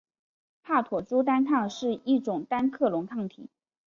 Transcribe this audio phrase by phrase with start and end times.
[0.63, 3.51] 帕妥珠单抗是一种单克隆抗体。